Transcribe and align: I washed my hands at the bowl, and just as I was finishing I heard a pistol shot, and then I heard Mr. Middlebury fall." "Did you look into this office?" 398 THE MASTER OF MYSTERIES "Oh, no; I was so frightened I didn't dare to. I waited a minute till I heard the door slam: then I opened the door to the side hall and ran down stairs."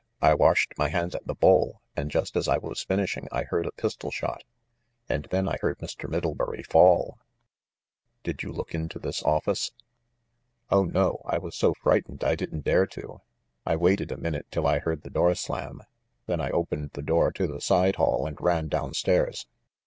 I 0.19 0.33
washed 0.33 0.75
my 0.79 0.89
hands 0.89 1.13
at 1.13 1.27
the 1.27 1.35
bowl, 1.35 1.83
and 1.95 2.09
just 2.09 2.35
as 2.35 2.47
I 2.47 2.57
was 2.57 2.81
finishing 2.81 3.27
I 3.31 3.43
heard 3.43 3.67
a 3.67 3.71
pistol 3.71 4.09
shot, 4.09 4.43
and 5.07 5.25
then 5.29 5.47
I 5.47 5.57
heard 5.61 5.77
Mr. 5.77 6.09
Middlebury 6.09 6.63
fall." 6.63 7.19
"Did 8.23 8.41
you 8.41 8.51
look 8.51 8.73
into 8.73 8.97
this 8.97 9.21
office?" 9.21 9.69
398 10.69 10.69
THE 10.93 10.99
MASTER 10.99 11.05
OF 11.07 11.23
MYSTERIES 11.23 11.25
"Oh, 11.29 11.29
no; 11.29 11.35
I 11.35 11.37
was 11.37 11.55
so 11.55 11.73
frightened 11.75 12.23
I 12.23 12.33
didn't 12.35 12.61
dare 12.63 12.87
to. 12.87 13.21
I 13.63 13.75
waited 13.75 14.11
a 14.11 14.17
minute 14.17 14.47
till 14.49 14.65
I 14.65 14.79
heard 14.79 15.03
the 15.03 15.11
door 15.11 15.35
slam: 15.35 15.81
then 16.25 16.41
I 16.41 16.49
opened 16.49 16.93
the 16.93 17.03
door 17.03 17.31
to 17.33 17.45
the 17.45 17.61
side 17.61 17.97
hall 17.97 18.25
and 18.25 18.41
ran 18.41 18.69
down 18.69 18.95
stairs." 18.95 19.45